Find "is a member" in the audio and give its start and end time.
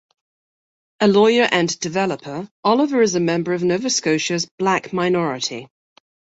3.03-3.53